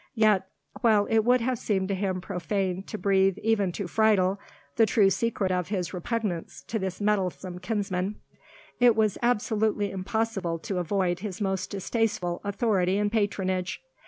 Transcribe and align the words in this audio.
Yet, 0.15 0.47
while 0.79 1.05
it 1.11 1.19
would 1.23 1.41
have 1.41 1.59
seemed 1.59 1.87
to 1.89 1.93
him 1.93 2.21
profane 2.21 2.81
to 2.87 2.97
breathe 2.97 3.37
even 3.43 3.71
to 3.73 3.85
Friedel 3.87 4.39
the 4.75 4.87
true 4.87 5.11
secret 5.11 5.51
of 5.51 5.67
his 5.67 5.93
repugnance 5.93 6.63
to 6.69 6.79
this 6.79 6.99
meddlesome 6.99 7.59
kinsman, 7.59 8.15
it 8.79 8.95
was 8.95 9.19
absolutely 9.21 9.91
impossible 9.91 10.57
to 10.57 10.79
avoid 10.79 11.19
his 11.19 11.39
most 11.39 11.69
distasteful 11.69 12.41
authority 12.43 12.97
and 12.97 13.11
patronage. 13.11 13.79